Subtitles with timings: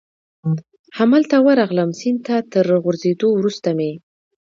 [0.97, 3.91] همالته ورغلم، سیند ته تر غورځېدو وروسته مې.